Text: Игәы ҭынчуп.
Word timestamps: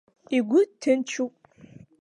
Игәы 0.35 0.61
ҭынчуп. 0.79 1.33